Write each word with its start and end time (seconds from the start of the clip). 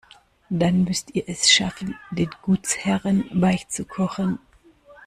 Dann 0.49 0.85
müsst 0.85 1.13
ihr 1.13 1.29
es 1.29 1.51
schaffen, 1.51 1.93
den 2.09 2.31
Gutsherren 2.41 3.23
weichzukochen. 3.39 4.39